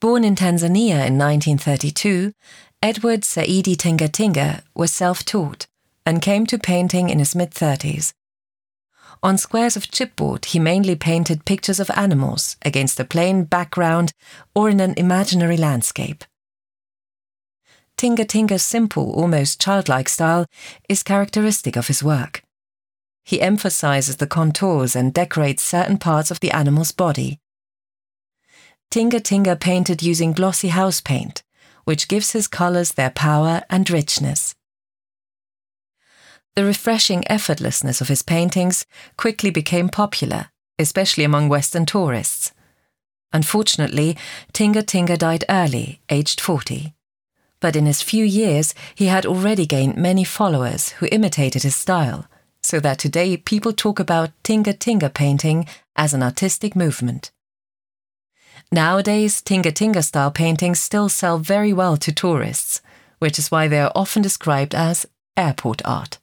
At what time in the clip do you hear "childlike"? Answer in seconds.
19.60-20.08